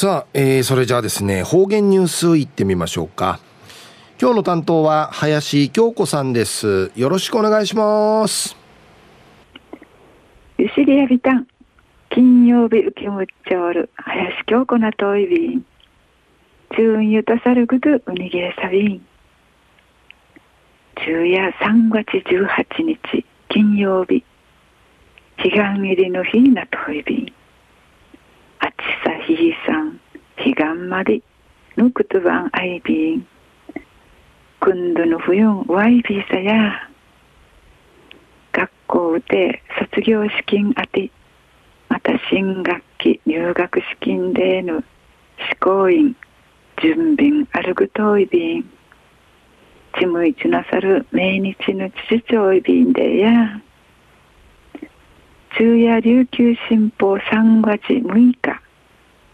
[0.00, 3.40] さあ、えー、それじゃあですね、方言ニュースいってみましょうか。
[4.22, 6.92] 今日の担当は林京子さんです。
[6.94, 8.56] よろしくお願いします。
[10.56, 11.48] ゆしりやびたん。
[12.10, 13.90] 金曜日受けむっちゃおる。
[13.96, 15.64] 林京子なといびん。
[16.76, 19.04] 中ゆたさるぐとうにげさびん。
[20.96, 24.22] 昼夜3月18日金曜日。
[25.38, 27.32] 彼岸入りの日なといびん。
[28.60, 28.74] あち
[29.04, 29.54] さひい
[30.54, 31.22] さん、彼岸まで、
[31.76, 33.26] ぬくとばんあいびん。
[34.60, 36.88] くんどの冬んわいびさや。
[38.52, 41.10] 学校で卒業資金あて、
[41.88, 44.82] また新学期入学資金での
[45.50, 46.16] 試行員、
[46.82, 48.70] 準備あるぐといびん。
[49.98, 53.60] ちむいちなさる命日の父ちょいびんでや。
[55.56, 58.62] 昼夜琉球新報3月6日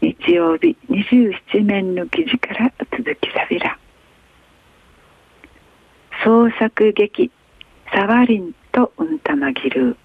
[0.00, 3.78] 日曜日27面の記事から続きさびら。
[6.24, 7.30] 創作劇
[7.92, 9.96] サワリンとうんたまぎる。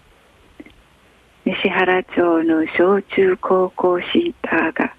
[1.46, 4.96] 西原町の小中高校シーターが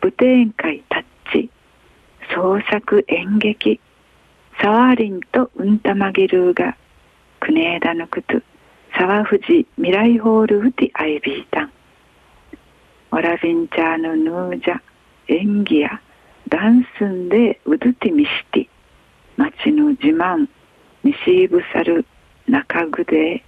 [0.00, 1.50] 舞天会タッチ。
[2.34, 3.80] 創作演劇
[4.60, 6.76] サワリンとうんたまぎるが
[7.40, 8.42] 国枝のくつ
[8.96, 11.71] 沢藤未来ホールフティアイビータン。
[13.12, 14.80] わらびんちゃーのヌージャ
[15.28, 16.00] 演技や
[16.48, 18.66] ダンスンでうどてみして
[19.36, 20.48] 町の自慢
[21.04, 22.06] 西ぶさる
[22.48, 23.44] 中具で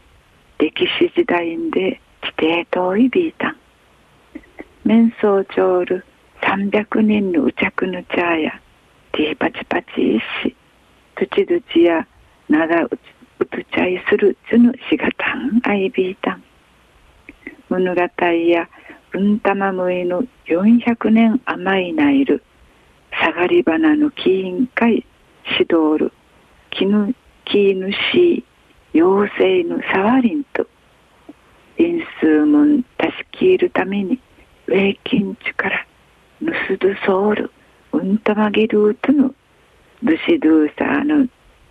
[0.58, 3.56] 歴史時代で規定といびいたん
[4.84, 6.04] 面相長る
[6.42, 8.60] 300人のうちゃくぬちゃや
[9.12, 10.54] ティーパチパチいし。
[11.16, 12.06] 土土や
[12.50, 12.90] なだう
[13.38, 16.42] うつちゃいするつぬしがたんあいびいたん
[17.70, 18.68] 物語や
[19.14, 22.42] うんたまむいの400年甘いないる
[23.12, 25.06] 下がり花の木委会
[25.44, 26.12] 指導る
[26.70, 28.44] きぬきぬし
[28.92, 30.66] 妖精のさわりんと
[31.78, 34.20] 因数もんたしきいるために
[34.66, 35.86] ウェイキンチから
[36.40, 37.52] ぬすどそうる
[37.92, 39.32] うんたまぎるうとぬ
[40.02, 41.26] ドシドゥーサーの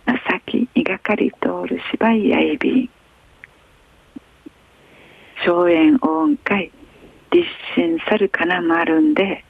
[0.06, 2.90] 情きいがかり通る芝居やいびん
[5.44, 6.72] 荘園音会
[7.34, 9.44] 立身さるかなまるんで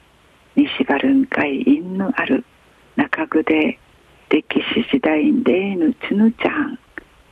[0.55, 2.43] 西バルン会因のある
[2.95, 3.77] 中具で
[4.29, 6.79] 歴史時代でぬちぬちゃん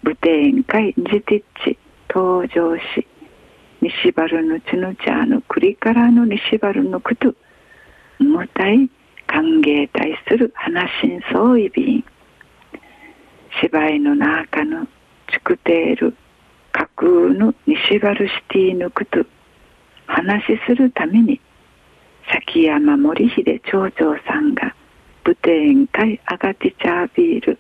[0.04, 1.76] 舞天会じてっち
[2.08, 3.08] 登場し
[3.82, 7.34] 西バルのちぬちゃんの栗からの西バルのくと
[8.20, 8.88] 無体
[9.26, 12.06] 歓迎対する話しんそういびん。
[13.60, 14.86] 芝居の中の
[15.32, 16.16] チクテール
[16.72, 19.26] 架空の西バルシティのくと
[20.14, 21.42] 話しするために
[22.32, 24.76] 崎山森秀町長さんが
[25.26, 27.60] 舞天会アガティチャービール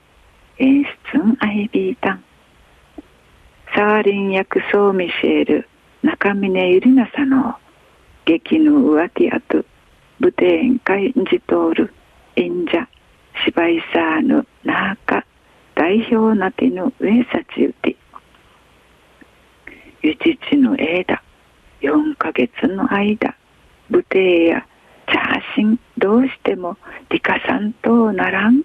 [0.59, 0.83] 演
[1.13, 2.23] 出んアイビータン
[3.75, 5.69] サーリン役ソーミシェール
[6.03, 7.55] 中峰ゆりなさの
[8.25, 9.65] 劇の浮気跡。
[10.19, 11.93] 舞天会ジトール
[12.35, 12.87] 演者。
[13.45, 15.25] 芝居サーヌナーカ
[15.75, 17.95] 代表なての上さちうて
[20.03, 21.23] ゆちちの枝
[21.83, 23.35] 4ヶ月の間
[23.89, 24.65] 舞台や
[25.07, 26.77] チャーシンどうしても
[27.09, 28.63] 理科さんとならん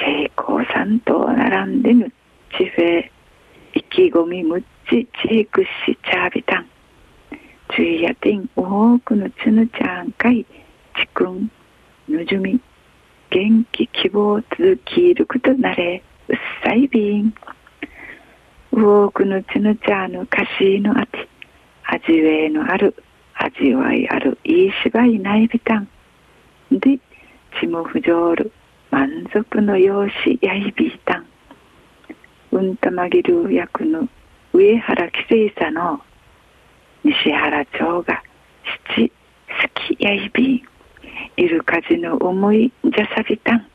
[0.00, 2.10] 成功さんと並んでぬ
[2.56, 3.10] 地フェ
[3.74, 6.66] 意気込みむっちチークしチャービタン
[7.76, 11.50] チュイヤティン多くのつぬちゃんかいちくん
[12.08, 12.58] ぬじゅみ
[13.30, 17.34] 元気希望続きいることなれうっさいびん
[18.72, 21.29] 多くのつぬちゃんの歌詞のあて
[21.92, 22.94] 味わいのある
[23.34, 25.88] 味わいあるいい芝居ないびたん。
[26.70, 27.00] で
[27.60, 28.52] ちも不条る
[28.92, 31.26] 満足の容姿やいびいたん。
[32.52, 34.08] うんたまぎる役の
[34.52, 36.00] 上原規制さの
[37.02, 38.22] 西原町が
[38.96, 39.14] 七好
[39.96, 40.62] きやいびん。
[41.36, 43.66] いるかじの思いじゃさびたん。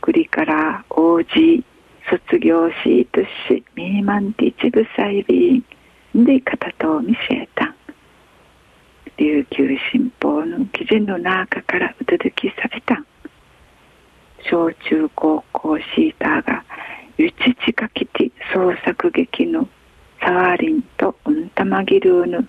[0.00, 1.64] 栗から王子
[2.08, 5.10] 卒業しとしミーマンティチブサ
[6.24, 7.66] で片と見せた。
[7.66, 7.74] ん
[9.18, 13.04] 琉球新報の記事の中からうつづきされた。
[14.48, 16.64] 小中高校シーターが
[17.18, 17.36] ゆち
[17.66, 19.68] ちかきて創作劇の
[20.20, 22.48] サワリンとうんたまぎるぬ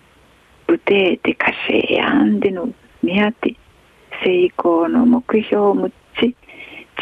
[0.68, 2.70] ぶてでかしやんでの
[3.02, 3.56] みやて
[4.24, 6.36] 成功の目標をむっち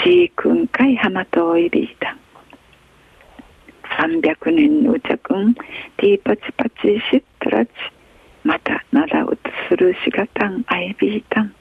[0.03, 2.17] ちいくんかいはまといびいた
[4.05, 7.69] 300年のうちゃくんティーパチパチしったらち
[8.43, 11.55] またならうつするしがたんあいびいたん。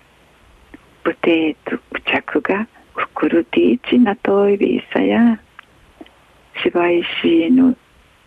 [1.03, 5.41] ブテーツブチャクがフクルティーチナトイビーサや。
[6.63, 7.77] 芝居シーヌ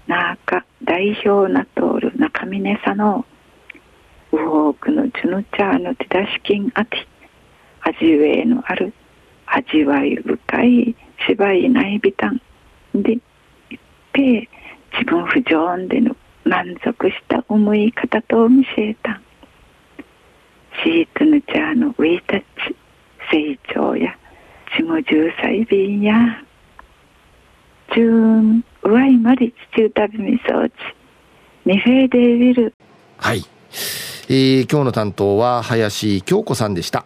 [0.07, 3.23] ナーカ代表なとおる中峰さの
[4.31, 7.05] ウホークのジュヌチャーのティダシキンアティ
[7.81, 8.93] 味ウェイのある
[9.45, 10.95] 味わい深い
[11.27, 12.41] 芝居ないびたん
[12.95, 13.19] で
[14.17, 14.47] 一平
[14.93, 19.21] 自分不条での満足した思い方と見せた。
[20.83, 22.75] シートヌチャーのウィータッチ
[23.31, 24.15] 成長や
[24.75, 26.43] ちも十歳便や
[27.93, 30.73] 中うわいまり地中旅みそうち
[31.65, 32.73] ミフェーデービル
[33.17, 33.43] はい、
[34.29, 37.05] えー、今日の担当は林京子さんでした。